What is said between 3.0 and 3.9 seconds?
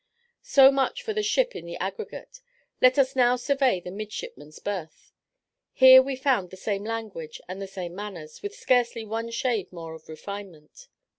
now survey